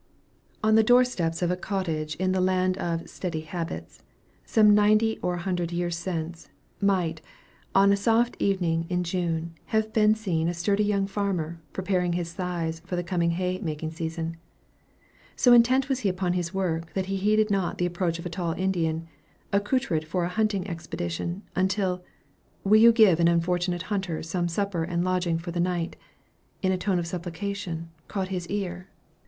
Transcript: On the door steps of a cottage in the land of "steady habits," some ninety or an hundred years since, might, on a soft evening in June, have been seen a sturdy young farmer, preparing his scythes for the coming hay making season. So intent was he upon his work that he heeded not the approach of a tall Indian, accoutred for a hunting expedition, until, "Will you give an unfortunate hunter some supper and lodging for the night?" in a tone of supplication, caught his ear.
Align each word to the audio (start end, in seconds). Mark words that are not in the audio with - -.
On 0.63 0.73
the 0.73 0.81
door 0.81 1.05
steps 1.05 1.43
of 1.43 1.51
a 1.51 1.55
cottage 1.55 2.15
in 2.15 2.31
the 2.31 2.41
land 2.41 2.75
of 2.79 3.07
"steady 3.07 3.41
habits," 3.41 4.01
some 4.43 4.73
ninety 4.73 5.19
or 5.21 5.35
an 5.35 5.39
hundred 5.41 5.71
years 5.71 5.95
since, 5.95 6.49
might, 6.81 7.21
on 7.75 7.93
a 7.93 7.95
soft 7.95 8.35
evening 8.39 8.87
in 8.89 9.03
June, 9.03 9.53
have 9.65 9.93
been 9.93 10.15
seen 10.15 10.47
a 10.49 10.55
sturdy 10.55 10.83
young 10.83 11.05
farmer, 11.05 11.61
preparing 11.71 12.13
his 12.13 12.29
scythes 12.31 12.79
for 12.79 12.95
the 12.95 13.03
coming 13.03 13.29
hay 13.37 13.59
making 13.59 13.91
season. 13.91 14.37
So 15.35 15.53
intent 15.53 15.87
was 15.87 15.99
he 15.99 16.09
upon 16.09 16.33
his 16.33 16.51
work 16.51 16.93
that 16.95 17.05
he 17.05 17.17
heeded 17.17 17.51
not 17.51 17.77
the 17.77 17.85
approach 17.85 18.17
of 18.17 18.25
a 18.25 18.27
tall 18.29 18.53
Indian, 18.53 19.07
accoutred 19.53 20.05
for 20.07 20.23
a 20.23 20.29
hunting 20.29 20.67
expedition, 20.67 21.43
until, 21.55 22.03
"Will 22.63 22.81
you 22.81 22.91
give 22.91 23.19
an 23.19 23.27
unfortunate 23.27 23.83
hunter 23.93 24.23
some 24.23 24.47
supper 24.47 24.83
and 24.83 25.03
lodging 25.05 25.37
for 25.37 25.51
the 25.51 25.59
night?" 25.59 25.95
in 26.63 26.71
a 26.71 26.75
tone 26.79 26.97
of 26.97 27.05
supplication, 27.05 27.89
caught 28.07 28.29
his 28.29 28.47
ear. 28.47 28.87